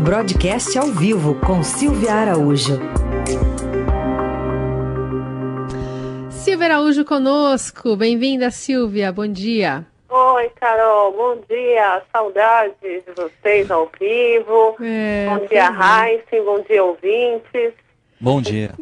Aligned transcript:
Broadcast 0.00 0.78
ao 0.78 0.86
vivo 0.86 1.34
com 1.44 1.60
Silvia 1.64 2.14
Araújo. 2.14 2.78
Silvia 6.30 6.66
Araújo 6.66 7.04
conosco. 7.04 7.96
Bem-vinda, 7.96 8.48
Silvia. 8.52 9.10
Bom 9.10 9.26
dia. 9.26 9.84
Oi, 10.08 10.50
Carol. 10.50 11.12
Bom 11.12 11.42
dia. 11.48 12.00
Saudades 12.12 12.74
de 12.80 13.12
vocês 13.12 13.68
ao 13.72 13.90
vivo. 13.98 14.76
É, 14.80 15.26
bom 15.28 15.46
dia, 15.46 15.68
Raíssa. 15.68 16.42
Bom 16.44 16.62
dia, 16.62 16.84
ouvintes. 16.84 17.72
Bom 18.20 18.40
dia. 18.40 18.74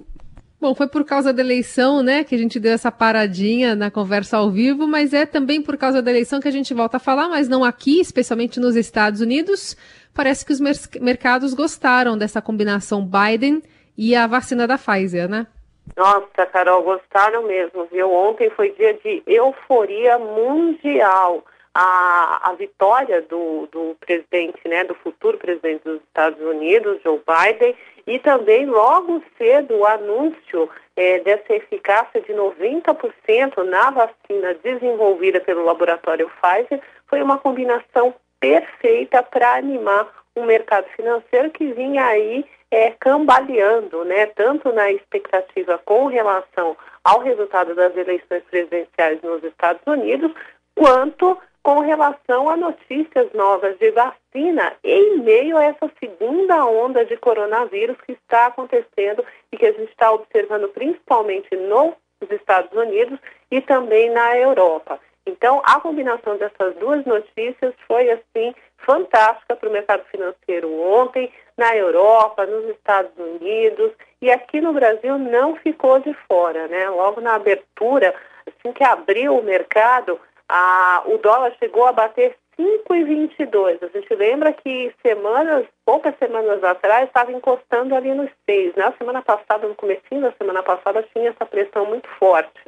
Bom, 0.61 0.75
foi 0.75 0.89
por 0.89 1.05
causa 1.05 1.33
da 1.33 1.43
eleição, 1.43 2.03
né, 2.03 2.25
que 2.25 2.35
a 2.35 2.39
gente 2.39 2.59
deu 2.59 2.73
essa 2.73 2.91
paradinha 2.91 3.75
na 3.75 3.91
conversa 3.91 4.39
ao 4.39 4.51
vivo, 4.51 4.87
mas 4.87 5.13
é 5.13 5.27
também 5.27 5.61
por 5.63 5.77
causa 5.77 6.01
da 6.01 6.11
eleição 6.11 6.41
que 6.41 6.49
a 6.49 6.51
gente 6.51 6.73
volta 6.73 6.97
a 6.97 7.01
falar, 7.01 7.29
mas 7.29 7.47
não 7.47 7.63
aqui, 7.63 8.01
especialmente 8.01 8.59
nos 8.59 8.75
Estados 8.75 9.21
Unidos. 9.21 9.77
Parece 10.17 10.47
que 10.47 10.53
os 10.53 10.61
mer 10.61 10.75
mercados 11.01 11.53
gostaram 11.53 12.17
dessa 12.17 12.41
combinação 12.41 13.07
Biden 13.07 13.63
e 13.99 14.17
a 14.17 14.27
vacina 14.27 14.67
da 14.67 14.79
Pfizer, 14.79 15.29
né? 15.29 15.47
Nossa, 15.95 16.47
Carol, 16.47 16.83
gostaram 16.83 17.43
mesmo, 17.45 17.87
viu? 17.93 18.11
Ontem 18.11 18.51
foi 18.51 18.71
dia 18.73 18.95
de 18.95 19.23
euforia 19.27 20.19
mundial. 20.19 21.45
A, 21.79 22.49
a 22.51 22.55
vitória 22.55 23.21
do, 23.21 23.69
do 23.71 23.95
presidente, 24.01 24.67
né, 24.67 24.83
do 24.85 24.95
futuro 24.95 25.37
presidente 25.37 25.85
dos 25.85 26.01
Estados 26.05 26.41
Unidos, 26.41 27.03
Joe 27.03 27.21
Biden, 27.21 27.77
e 28.07 28.19
também 28.19 28.65
logo 28.65 29.23
cedo 29.37 29.75
o 29.75 29.85
anúncio 29.85 30.71
é, 30.97 31.19
dessa 31.21 31.53
eficácia 31.53 32.23
de 32.23 32.33
90% 32.33 33.63
na 33.65 33.91
vacina 33.91 34.55
desenvolvida 34.65 35.39
pelo 35.41 35.67
laboratório 35.67 36.31
Pfizer 36.41 36.81
foi 37.07 37.21
uma 37.23 37.37
combinação 37.37 38.15
perfeita 38.41 39.23
para 39.23 39.55
animar 39.55 40.09
um 40.37 40.45
mercado 40.45 40.87
financeiro 40.97 41.51
que 41.51 41.73
vinha 41.73 42.05
aí 42.05 42.45
é, 42.71 42.91
cambaleando, 42.91 44.05
né, 44.05 44.27
tanto 44.27 44.73
na 44.73 44.91
expectativa 44.91 45.79
com 45.85 46.07
relação 46.07 46.77
ao 47.03 47.21
resultado 47.21 47.75
das 47.75 47.97
eleições 47.97 48.43
presidenciais 48.51 49.23
nos 49.23 49.43
Estados 49.45 49.83
Unidos, 49.87 50.33
quanto 50.75 51.39
com 51.63 51.81
relação 51.81 52.49
a 52.49 52.57
notícias 52.57 53.33
novas 53.33 53.77
de 53.79 53.91
vacina 53.91 54.75
em 54.85 55.19
meio 55.19 55.57
a 55.57 55.65
essa 55.65 55.91
segunda 55.99 56.65
onda 56.65 57.05
de 57.05 57.17
coronavírus 57.17 57.97
que 58.03 58.13
está 58.13 58.47
acontecendo 58.47 59.25
e 59.51 59.57
que 59.57 59.67
a 59.67 59.73
gente 59.73 59.91
está 59.91 60.13
observando 60.13 60.69
principalmente 60.69 61.57
nos 61.57 61.95
Estados 62.31 62.71
Unidos 62.77 63.19
e 63.51 63.61
também 63.61 64.11
na 64.11 64.39
Europa. 64.39 65.01
Então, 65.27 65.61
a 65.65 65.81
combinação 65.81 66.37
dessas 66.37 66.75
duas 66.77 67.05
notícias 67.05 67.75
foi, 67.87 68.11
assim, 68.11 68.55
fantástica 68.79 69.57
para 69.57 69.69
o 69.69 69.73
mercado 69.73 70.05
financeiro 70.05 70.73
ontem, 70.81 71.33
na 71.57 71.75
Europa, 71.75 72.47
nos 72.47 72.69
Estados 72.71 73.13
Unidos 73.19 73.93
e 74.21 74.31
aqui 74.31 74.61
no 74.61 74.73
Brasil 74.73 75.19
não 75.19 75.57
ficou 75.57 75.99
de 75.99 76.15
fora, 76.29 76.69
né? 76.69 76.89
Logo 76.91 77.21
na 77.21 77.35
abertura, 77.35 78.15
assim 78.47 78.73
que 78.73 78.85
abriu 78.85 79.37
o 79.37 79.43
mercado, 79.43 80.21
a, 80.49 81.03
o 81.07 81.19
dólar 81.19 81.53
chegou 81.59 81.87
a 81.87 81.93
bater 81.93 82.37
5,22. 82.59 83.79
A 83.83 83.87
gente 83.89 84.15
lembra 84.15 84.53
que 84.53 84.93
semanas, 85.03 85.67
poucas 85.85 86.17
semanas 86.19 86.63
atrás, 86.65 87.07
estava 87.07 87.33
encostando 87.33 87.95
ali 87.95 88.15
nos 88.15 88.31
6. 88.49 88.75
Na 88.77 88.93
semana 88.93 89.23
passada, 89.23 89.67
no 89.69 89.75
comecinho 89.75 90.23
da 90.23 90.33
semana 90.33 90.63
passada, 90.63 91.05
tinha 91.15 91.31
essa 91.31 91.45
pressão 91.45 91.85
muito 91.87 92.09
forte. 92.19 92.61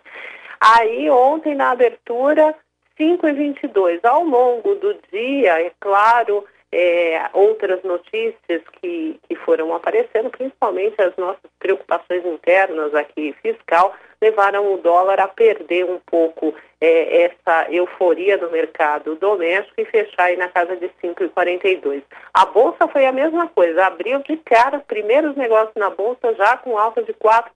Aí, 0.61 1.09
ontem, 1.11 1.55
na 1.55 1.71
abertura, 1.71 2.55
5,22. 2.99 4.01
Ao 4.05 4.25
longo 4.25 4.75
do 4.75 4.95
dia, 5.13 5.61
é 5.61 5.73
claro, 5.79 6.45
é, 6.71 7.31
outras 7.33 7.83
notícias 7.83 8.63
que, 8.81 9.19
que 9.27 9.37
foram 9.37 9.75
aparecendo, 9.75 10.31
principalmente 10.31 11.01
as 11.01 11.17
nossas 11.17 11.51
preocupações 11.59 12.25
internas 12.27 12.95
aqui 12.95 13.35
fiscal, 13.41 13.95
levaram 14.21 14.75
o 14.75 14.79
dólar 14.79 15.21
a 15.21 15.29
perder 15.29 15.85
um 15.85 16.01
pouco 16.05 16.55
é, 16.81 17.23
essa 17.23 17.71
euforia 17.71 18.37
do 18.37 18.51
mercado 18.51 19.15
doméstico 19.17 19.81
e 19.81 19.85
fechar 19.85 20.25
aí 20.25 20.37
na 20.37 20.49
casa 20.49 20.77
de 20.77 20.91
5,42. 21.03 22.03
A 22.35 22.45
bolsa 22.45 22.87
foi 22.89 23.07
a 23.07 23.13
mesma 23.13 23.49
coisa, 23.49 23.87
abriu 23.87 24.19
de 24.21 24.37
cara, 24.39 24.81
primeiros 24.81 25.37
negócios 25.37 25.75
na 25.77 25.89
bolsa 25.89 26.35
já 26.35 26.57
com 26.59 26.77
alta 26.77 27.03
de 27.03 27.15
4% 27.15 27.51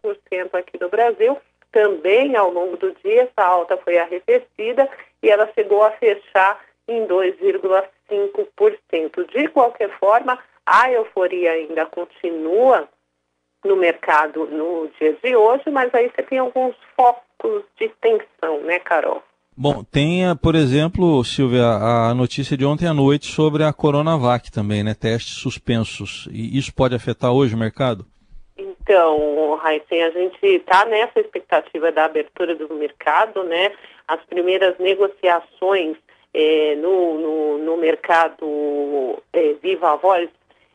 aqui 0.54 0.78
no 0.80 0.88
Brasil. 0.88 1.36
Também 1.72 2.36
ao 2.36 2.52
longo 2.52 2.76
do 2.76 2.94
dia 3.02 3.22
essa 3.22 3.42
alta 3.42 3.76
foi 3.78 3.98
arrefecida 3.98 4.88
e 5.22 5.30
ela 5.30 5.50
chegou 5.54 5.82
a 5.82 5.92
fechar 5.92 6.60
em 6.86 7.06
2,5%. 7.06 9.26
De 9.32 9.48
qualquer 9.48 9.88
forma, 9.98 10.38
a 10.66 10.92
euforia 10.92 11.52
ainda 11.52 11.86
continua 11.86 12.86
no 13.64 13.76
mercado 13.76 14.46
no 14.46 14.90
dia 14.98 15.16
de 15.22 15.34
hoje, 15.34 15.70
mas 15.70 15.94
aí 15.94 16.10
você 16.10 16.22
tem 16.22 16.38
alguns 16.38 16.74
focos 16.96 17.64
de 17.78 17.88
tensão, 18.00 18.60
né, 18.62 18.78
Carol? 18.78 19.22
Bom, 19.56 19.84
tem, 19.84 20.34
por 20.36 20.54
exemplo, 20.54 21.22
Silvia, 21.24 21.66
a 21.66 22.14
notícia 22.14 22.56
de 22.56 22.64
ontem 22.64 22.86
à 22.86 22.94
noite 22.94 23.26
sobre 23.26 23.64
a 23.64 23.72
Coronavac 23.72 24.50
também, 24.50 24.82
né? 24.82 24.94
Testes 24.94 25.34
suspensos. 25.34 26.26
E 26.32 26.58
isso 26.58 26.74
pode 26.74 26.94
afetar 26.94 27.32
hoje 27.32 27.54
o 27.54 27.58
mercado? 27.58 28.06
Então, 28.82 29.54
Raíssen, 29.54 30.02
a 30.02 30.10
gente 30.10 30.44
está 30.44 30.84
nessa 30.84 31.20
expectativa 31.20 31.92
da 31.92 32.06
abertura 32.06 32.54
do 32.56 32.74
mercado, 32.74 33.44
né? 33.44 33.72
As 34.08 34.20
primeiras 34.24 34.76
negociações 34.78 35.96
é, 36.34 36.74
no, 36.76 37.18
no, 37.18 37.58
no, 37.58 37.76
mercado 37.76 39.22
é, 39.32 39.54
Viva 39.62 39.96
Voz, 39.96 40.28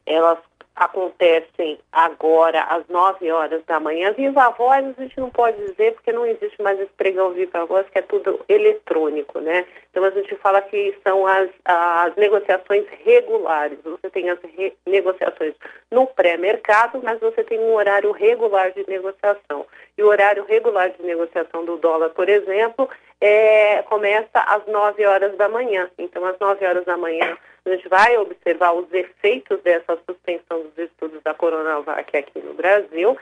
elas 0.05 0.39
acontecem 0.77 1.79
agora 1.91 2.61
às 2.63 2.87
9 2.87 3.31
horas 3.31 3.63
da 3.65 3.79
manhã. 3.79 4.13
Viva 4.13 4.49
Voz 4.51 4.85
a 4.97 5.01
gente 5.01 5.19
não 5.19 5.29
pode 5.29 5.57
dizer 5.57 5.93
porque 5.93 6.11
não 6.11 6.25
existe 6.25 6.61
mais 6.61 6.79
esse 6.79 6.91
pregão 6.95 7.31
Viva 7.31 7.65
Voz, 7.65 7.85
que 7.89 7.97
é 7.97 8.01
tudo 8.01 8.39
eletrônico, 8.47 9.39
né? 9.39 9.65
Então 9.89 10.03
a 10.03 10.11
gente 10.11 10.35
fala 10.35 10.61
que 10.61 10.95
são 11.03 11.25
as, 11.25 11.49
as 11.65 12.15
negociações 12.15 12.85
regulares. 13.03 13.79
Você 13.83 14.09
tem 14.11 14.29
as 14.29 14.39
re, 14.55 14.73
negociações 14.85 15.55
no 15.89 16.05
pré-mercado, 16.05 17.01
mas 17.03 17.19
você 17.19 17.43
tem 17.43 17.59
um 17.59 17.73
horário 17.73 18.11
regular 18.11 18.71
de 18.71 18.85
negociação. 18.87 19.65
E 19.97 20.03
o 20.03 20.07
horário 20.07 20.45
regular 20.45 20.91
de 20.91 21.01
negociação 21.03 21.65
do 21.65 21.77
dólar, 21.77 22.09
por 22.11 22.29
exemplo, 22.29 22.87
é, 23.19 23.81
começa 23.83 24.39
às 24.39 24.65
9 24.67 25.05
horas 25.05 25.35
da 25.37 25.49
manhã. 25.49 25.89
Então, 25.97 26.23
às 26.25 26.37
9 26.37 26.65
horas 26.65 26.85
da 26.85 26.95
manhã, 26.95 27.35
a 27.67 27.75
gente 27.75 27.87
vai 27.89 28.17
observar 28.17 28.73
os 28.73 28.91
efeitos 28.93 29.61
dessa 29.61 29.97
suspensão 30.05 30.61
dos 30.61 30.77
estudos 30.77 31.21
da 31.23 31.33
Coronavac 31.33 32.15
aqui 32.15 32.39
no 32.39 32.53
Brasil. 32.53 33.17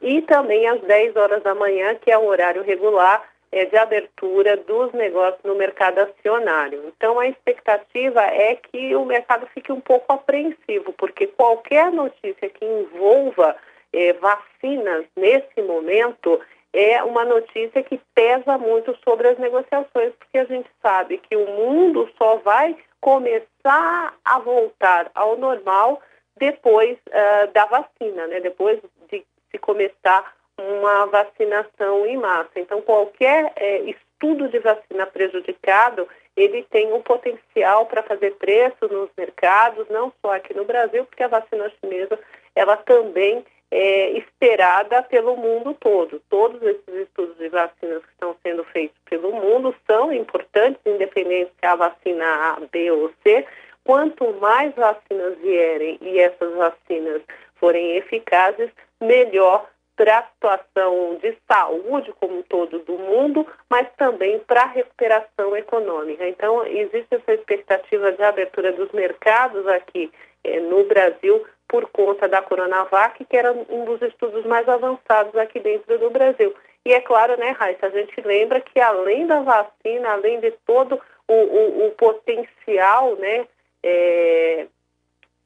E 0.00 0.22
também 0.22 0.66
às 0.68 0.80
10 0.82 1.16
horas 1.16 1.42
da 1.42 1.54
manhã, 1.54 1.94
que 1.96 2.10
é 2.10 2.16
o 2.16 2.26
horário 2.26 2.62
regular 2.62 3.28
é, 3.50 3.64
de 3.64 3.76
abertura 3.76 4.56
dos 4.56 4.92
negócios 4.92 5.42
no 5.42 5.54
mercado 5.54 5.98
acionário. 5.98 6.84
Então, 6.86 7.18
a 7.18 7.26
expectativa 7.26 8.22
é 8.22 8.54
que 8.56 8.94
o 8.94 9.04
mercado 9.04 9.46
fique 9.54 9.72
um 9.72 9.80
pouco 9.80 10.12
apreensivo, 10.12 10.92
porque 10.92 11.26
qualquer 11.26 11.90
notícia 11.90 12.48
que 12.48 12.64
envolva 12.64 13.56
é, 13.92 14.12
vacinas 14.14 15.06
nesse 15.16 15.62
momento 15.62 16.40
é 16.72 17.02
uma 17.02 17.24
notícia 17.24 17.82
que 17.82 17.98
pesa 18.14 18.58
muito 18.58 18.96
sobre 19.02 19.28
as 19.28 19.38
negociações, 19.38 20.12
porque 20.18 20.38
a 20.38 20.44
gente 20.44 20.68
sabe 20.82 21.18
que 21.18 21.34
o 21.34 21.46
mundo 21.46 22.08
só 22.18 22.36
vai 22.36 22.76
começar 23.00 24.14
a 24.24 24.38
voltar 24.38 25.10
ao 25.14 25.36
normal 25.36 26.00
depois 26.36 26.96
uh, 27.08 27.52
da 27.52 27.64
vacina, 27.66 28.26
né? 28.26 28.40
depois 28.40 28.80
de 29.10 29.24
se 29.50 29.58
começar 29.58 30.34
uma 30.58 31.06
vacinação 31.06 32.06
em 32.06 32.16
massa. 32.16 32.50
Então, 32.56 32.82
qualquer 32.82 33.52
é, 33.56 33.78
estudo 33.80 34.48
de 34.48 34.58
vacina 34.58 35.06
prejudicado, 35.06 36.08
ele 36.36 36.64
tem 36.64 36.92
um 36.92 37.00
potencial 37.00 37.86
para 37.86 38.02
fazer 38.02 38.34
preço 38.36 38.88
nos 38.90 39.08
mercados, 39.16 39.88
não 39.88 40.12
só 40.20 40.34
aqui 40.34 40.54
no 40.54 40.64
Brasil, 40.64 41.04
porque 41.04 41.22
a 41.22 41.28
vacina 41.28 41.70
chinesa, 41.80 42.18
ela 42.54 42.76
também 42.76 43.44
é, 43.70 44.10
esperada 44.18 45.02
pelo 45.02 45.36
mundo 45.36 45.74
todo. 45.74 46.20
Todos 46.30 46.62
esses 46.62 46.94
estudos 46.94 47.36
de 47.38 47.48
vacinas 47.48 48.02
que 48.02 48.12
estão 48.12 48.36
sendo 48.42 48.64
feitos 48.64 48.96
pelo 49.08 49.32
mundo 49.32 49.74
são 49.86 50.12
importantes, 50.12 50.80
independente 50.86 51.52
se 51.58 51.66
a 51.66 51.76
vacina 51.76 52.24
A, 52.24 52.60
B 52.70 52.90
ou 52.90 53.12
C. 53.22 53.46
Quanto 53.84 54.32
mais 54.34 54.74
vacinas 54.74 55.38
vierem 55.38 55.98
e 56.00 56.18
essas 56.18 56.54
vacinas 56.54 57.22
forem 57.56 57.96
eficazes, 57.96 58.70
melhor 59.00 59.68
para 59.96 60.18
a 60.18 60.22
situação 60.22 61.18
de 61.20 61.36
saúde 61.50 62.14
como 62.20 62.38
um 62.38 62.42
todo 62.42 62.78
do 62.80 62.96
mundo, 62.96 63.44
mas 63.68 63.88
também 63.96 64.38
para 64.38 64.62
a 64.62 64.66
recuperação 64.66 65.56
econômica. 65.56 66.26
Então, 66.26 66.64
existe 66.64 67.16
essa 67.16 67.34
expectativa 67.34 68.12
de 68.12 68.22
abertura 68.22 68.72
dos 68.72 68.92
mercados 68.92 69.66
aqui 69.66 70.10
eh, 70.44 70.60
no 70.60 70.84
Brasil 70.84 71.44
por 71.68 71.88
conta 71.90 72.26
da 72.26 72.42
Coronavac, 72.42 73.24
que 73.24 73.36
era 73.36 73.52
um 73.52 73.84
dos 73.84 74.00
estudos 74.02 74.44
mais 74.46 74.68
avançados 74.68 75.34
aqui 75.36 75.60
dentro 75.60 75.98
do 75.98 76.10
Brasil. 76.10 76.54
E 76.84 76.92
é 76.92 77.00
claro, 77.00 77.38
né, 77.38 77.50
Raíssa, 77.50 77.86
a 77.86 77.90
gente 77.90 78.20
lembra 78.22 78.60
que 78.60 78.80
além 78.80 79.26
da 79.26 79.40
vacina, 79.42 80.10
além 80.10 80.40
de 80.40 80.50
todo 80.66 80.98
o, 81.28 81.34
o, 81.34 81.86
o 81.86 81.90
potencial, 81.92 83.14
né, 83.16 83.46
é, 83.82 84.66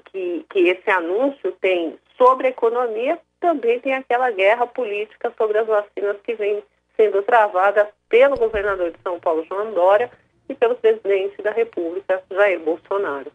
que, 0.05 0.47
que 0.49 0.69
esse 0.69 0.91
anúncio 0.91 1.51
tem 1.61 1.99
sobre 2.17 2.47
a 2.47 2.51
economia, 2.51 3.19
também 3.41 3.81
tem 3.81 3.95
aquela 3.95 4.31
guerra 4.31 4.67
política 4.67 5.33
sobre 5.37 5.59
as 5.59 5.67
vacinas 5.67 6.17
que 6.23 6.35
vem 6.35 6.63
sendo 6.97 7.23
travada 7.23 7.89
pelo 8.09 8.37
governador 8.37 8.93
de 8.93 8.99
São 9.03 9.19
Paulo, 9.19 9.45
João 9.45 9.73
Dória, 9.73 10.11
e 10.49 10.55
pelo 10.55 10.77
presidente 10.77 11.41
da 11.43 11.51
República, 11.51 12.23
Jair 12.31 12.61
Bolsonaro. 12.61 13.33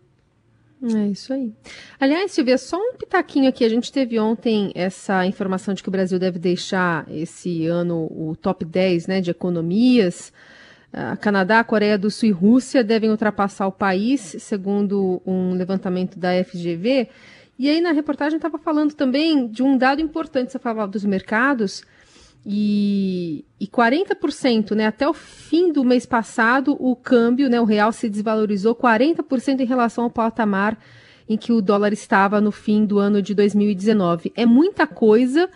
É 0.83 1.07
isso 1.07 1.33
aí. 1.33 1.51
Aliás, 1.99 2.31
Silvia, 2.31 2.57
só 2.57 2.77
um 2.77 2.93
pitaquinho 2.93 3.49
aqui. 3.49 3.65
A 3.65 3.69
gente 3.69 3.91
teve 3.91 4.19
ontem 4.19 4.71
essa 4.75 5.25
informação 5.25 5.73
de 5.73 5.81
que 5.81 5.89
o 5.89 5.91
Brasil 5.91 6.19
deve 6.19 6.37
deixar 6.37 7.07
esse 7.09 7.65
ano 7.65 8.07
o 8.11 8.35
top 8.35 8.63
10 8.63 9.07
né, 9.07 9.21
de 9.21 9.31
economias. 9.31 10.31
Uh, 10.93 11.17
Canadá, 11.19 11.63
Coreia 11.63 11.97
do 11.97 12.11
Sul 12.11 12.29
e 12.29 12.31
Rússia 12.31 12.83
devem 12.83 13.09
ultrapassar 13.09 13.67
o 13.67 13.71
país, 13.71 14.35
segundo 14.39 15.21
um 15.25 15.53
levantamento 15.53 16.17
da 16.17 16.29
FGV. 16.43 17.09
E 17.59 17.69
aí 17.69 17.81
na 17.81 17.91
reportagem 17.91 18.37
estava 18.37 18.59
falando 18.59 18.93
também 18.93 19.47
de 19.47 19.63
um 19.63 19.75
dado 19.75 19.99
importante, 19.99 20.51
você 20.51 20.59
falava 20.59 20.91
dos 20.91 21.03
mercados, 21.03 21.83
e, 22.49 23.43
e 23.59 23.67
40%, 23.67 24.71
né, 24.71 24.87
até 24.87 25.05
o 25.05 25.13
fim 25.13 25.73
do 25.73 25.83
mês 25.83 26.05
passado, 26.05 26.77
o 26.79 26.95
câmbio, 26.95 27.49
né, 27.49 27.59
o 27.59 27.65
real 27.65 27.91
se 27.91 28.07
desvalorizou 28.07 28.73
40% 28.73 29.59
em 29.59 29.65
relação 29.65 30.05
ao 30.05 30.09
patamar 30.09 30.79
em 31.27 31.35
que 31.35 31.51
o 31.51 31.61
dólar 31.61 31.91
estava 31.91 32.39
no 32.39 32.53
fim 32.53 32.85
do 32.85 32.99
ano 32.99 33.21
de 33.21 33.35
2019. 33.35 34.31
É 34.33 34.45
muita 34.45 34.87
coisa 34.87 35.49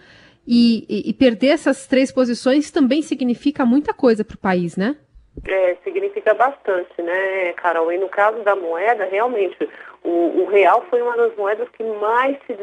e, 0.46 0.86
e, 0.90 1.10
e 1.12 1.14
perder 1.14 1.48
essas 1.48 1.88
três 1.88 2.12
posições 2.12 2.70
também 2.72 3.02
significa 3.02 3.66
muita 3.66 3.94
coisa 3.94 4.26
para 4.26 4.36
o 4.36 4.40
país, 4.40 4.76
né? 4.76 4.98
É, 5.48 5.76
significa 5.84 6.34
bastante, 6.34 7.02
né, 7.02 7.54
Carol? 7.54 7.92
E 7.92 7.98
no 7.98 8.10
caso 8.10 8.44
da 8.44 8.56
moeda, 8.56 9.06
realmente, 9.06 9.58
o, 10.04 10.42
o, 10.42 10.46
real 10.46 10.86
foi 10.90 11.02
uma 11.02 11.16
das 11.18 11.36
moedas 11.36 11.68
que 11.70 11.84
mais 11.84 12.38
se 12.46 12.56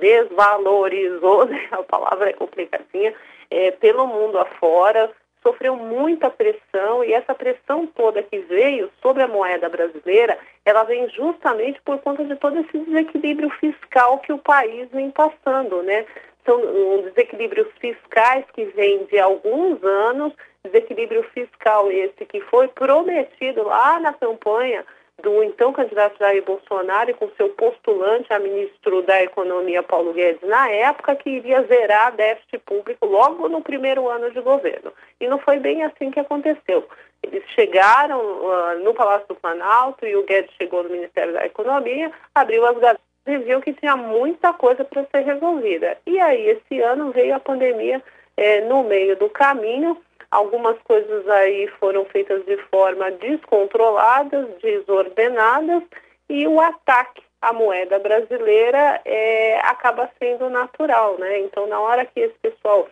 desvalorizou, 0.00 1.44
né? 1.50 1.68
a 1.70 1.82
palavra 1.82 2.30
é 2.30 2.32
complicadinha, 2.32 3.14
é, 3.50 3.70
pelo 3.70 4.06
mundo 4.06 4.38
afora, 4.38 5.10
sofreu 5.42 5.76
muita 5.76 6.30
pressão 6.30 7.04
e 7.04 7.12
essa 7.12 7.34
pressão 7.34 7.86
toda 7.86 8.22
que 8.22 8.38
veio 8.38 8.90
sobre 9.02 9.22
a 9.22 9.28
moeda 9.28 9.68
brasileira, 9.68 10.38
ela 10.64 10.84
vem 10.84 11.08
justamente 11.10 11.80
por 11.82 11.98
conta 11.98 12.24
de 12.24 12.36
todo 12.36 12.58
esse 12.58 12.78
desequilíbrio 12.78 13.50
fiscal 13.50 14.18
que 14.20 14.32
o 14.32 14.38
país 14.38 14.88
vem 14.90 15.10
passando, 15.10 15.82
né? 15.82 16.06
São 16.44 16.60
um, 16.60 17.02
desequilíbrios 17.02 17.68
fiscais 17.80 18.44
que 18.52 18.64
vêm 18.64 19.04
de 19.04 19.18
alguns 19.18 19.82
anos, 19.82 20.32
desequilíbrio 20.64 21.22
fiscal 21.34 21.90
esse 21.90 22.24
que 22.24 22.40
foi 22.42 22.68
prometido 22.68 23.62
lá 23.64 24.00
na 24.00 24.12
campanha 24.12 24.84
do 25.22 25.42
então 25.42 25.72
candidato 25.72 26.18
Jair 26.18 26.44
Bolsonaro 26.44 27.10
e 27.10 27.14
com 27.14 27.28
seu 27.36 27.48
postulante 27.50 28.32
a 28.32 28.38
ministro 28.38 29.02
da 29.02 29.22
Economia 29.22 29.82
Paulo 29.82 30.12
Guedes 30.12 30.42
na 30.42 30.68
época 30.68 31.14
que 31.14 31.30
iria 31.30 31.62
zerar 31.64 32.14
déficit 32.16 32.58
público 32.58 33.06
logo 33.06 33.48
no 33.48 33.62
primeiro 33.62 34.08
ano 34.08 34.30
de 34.30 34.40
governo. 34.40 34.92
E 35.20 35.28
não 35.28 35.38
foi 35.38 35.58
bem 35.58 35.84
assim 35.84 36.10
que 36.10 36.20
aconteceu. 36.20 36.86
Eles 37.22 37.44
chegaram 37.50 38.18
uh, 38.20 38.78
no 38.82 38.92
Palácio 38.94 39.28
do 39.28 39.36
Planalto 39.36 40.04
e 40.04 40.16
o 40.16 40.24
Guedes 40.24 40.52
chegou 40.56 40.82
no 40.82 40.90
Ministério 40.90 41.32
da 41.32 41.46
Economia, 41.46 42.10
abriu 42.34 42.66
as 42.66 42.78
gavetas 42.78 43.11
e 43.26 43.38
viu 43.38 43.60
que 43.60 43.72
tinha 43.72 43.96
muita 43.96 44.52
coisa 44.52 44.84
para 44.84 45.04
ser 45.04 45.24
resolvida. 45.24 45.96
E 46.06 46.18
aí, 46.18 46.48
esse 46.48 46.80
ano 46.80 47.12
veio 47.12 47.34
a 47.34 47.40
pandemia 47.40 48.02
eh, 48.36 48.60
no 48.62 48.82
meio 48.82 49.16
do 49.16 49.28
caminho 49.28 49.96
Algumas 50.32 50.78
coisas 50.84 51.28
aí 51.28 51.68
foram 51.78 52.06
feitas 52.06 52.42
de 52.46 52.56
forma 52.70 53.10
descontrolada, 53.10 54.48
desordenadas, 54.62 55.82
e 56.26 56.48
o 56.48 56.58
ataque 56.58 57.22
à 57.42 57.52
moeda 57.52 57.98
brasileira 57.98 58.98
é, 59.04 59.58
acaba 59.58 60.08
sendo 60.18 60.48
natural, 60.48 61.18
né? 61.18 61.40
Então, 61.40 61.66
na 61.66 61.78
hora 61.78 62.06
que 62.06 62.18
esse 62.18 62.34
pessoal 62.40 62.88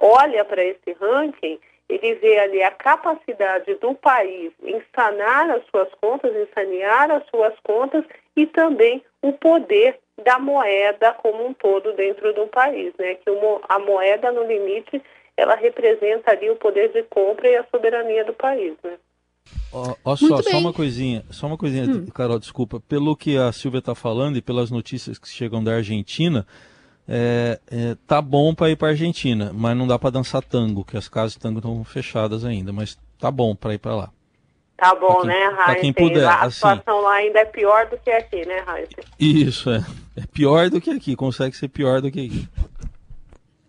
olha 0.00 0.44
para 0.44 0.62
esse 0.62 0.92
ranking, 1.00 1.58
ele 1.88 2.14
vê 2.14 2.38
ali 2.38 2.62
a 2.62 2.70
capacidade 2.70 3.74
do 3.74 3.92
país 3.96 4.52
em 4.62 4.80
sanar 4.94 5.50
as 5.50 5.66
suas 5.66 5.92
contas, 6.00 6.32
em 6.36 6.46
sanear 6.54 7.10
as 7.10 7.26
suas 7.26 7.54
contas 7.64 8.04
e 8.36 8.46
também 8.46 9.02
o 9.22 9.32
poder 9.32 9.98
da 10.24 10.38
moeda 10.38 11.12
como 11.14 11.46
um 11.46 11.52
todo 11.52 11.92
dentro 11.94 12.32
do 12.32 12.46
país, 12.46 12.92
né? 12.98 13.14
Que 13.14 13.30
a 13.68 13.78
moeda 13.78 14.30
no 14.32 14.44
limite 14.44 15.02
ela 15.36 15.54
representa 15.54 16.30
ali 16.30 16.48
o 16.48 16.56
poder 16.56 16.92
de 16.92 17.02
compra 17.04 17.48
e 17.48 17.56
a 17.56 17.66
soberania 17.70 18.24
do 18.24 18.32
país, 18.32 18.74
né? 18.82 18.94
Ó, 19.72 19.94
ó 20.04 20.16
só, 20.16 20.42
só 20.42 20.58
uma 20.58 20.72
coisinha, 20.72 21.24
só 21.30 21.46
uma 21.46 21.58
coisinha, 21.58 21.84
hum. 21.84 22.06
Carol, 22.06 22.38
desculpa. 22.38 22.80
Pelo 22.80 23.16
que 23.16 23.36
a 23.36 23.52
Silvia 23.52 23.78
está 23.78 23.94
falando 23.94 24.36
e 24.36 24.42
pelas 24.42 24.70
notícias 24.70 25.18
que 25.18 25.28
chegam 25.28 25.62
da 25.62 25.74
Argentina, 25.74 26.46
é, 27.06 27.60
é, 27.70 27.96
tá 28.06 28.20
bom 28.22 28.54
para 28.54 28.70
ir 28.70 28.76
para 28.76 28.88
Argentina, 28.88 29.52
mas 29.54 29.76
não 29.76 29.86
dá 29.86 29.98
para 29.98 30.10
dançar 30.10 30.42
tango, 30.42 30.84
que 30.84 30.96
as 30.96 31.08
casas 31.08 31.34
de 31.34 31.38
tango 31.38 31.58
estão 31.58 31.84
fechadas 31.84 32.44
ainda, 32.44 32.72
mas 32.72 32.98
tá 33.18 33.30
bom 33.30 33.54
para 33.54 33.74
ir 33.74 33.78
para 33.78 33.94
lá. 33.94 34.10
Tá 34.76 34.94
bom, 34.94 35.20
quem, 35.20 35.28
né, 35.28 35.46
Raíssa? 35.56 35.80
quem 35.80 35.92
puder, 35.92 36.26
a 36.26 36.40
assim, 36.42 36.50
situação 36.50 37.00
lá 37.00 37.14
ainda 37.14 37.40
é 37.40 37.44
pior 37.46 37.86
do 37.86 37.96
que 37.96 38.10
aqui, 38.10 38.44
né, 38.46 38.58
Raíssa? 38.58 39.00
Isso, 39.18 39.70
é. 39.70 39.78
É 40.16 40.26
pior 40.32 40.68
do 40.68 40.80
que 40.80 40.90
aqui, 40.90 41.16
consegue 41.16 41.56
ser 41.56 41.68
pior 41.68 42.00
do 42.00 42.10
que 42.10 42.26
aqui. 42.26 42.48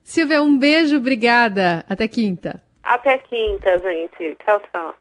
Silvia, 0.04 0.42
um 0.42 0.57
beijo, 0.57 0.98
obrigada. 0.98 1.86
Até 1.89 2.07
quinta. 2.07 2.62
Até 2.83 3.18
quinta, 3.18 3.77
gente. 3.80 4.38
Tchau, 4.44 4.62
tchau. 4.71 4.95